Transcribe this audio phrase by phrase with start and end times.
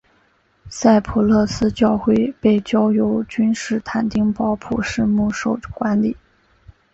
[0.67, 6.17] 赛普勒斯教会被交由君士坦丁堡普世牧首管理。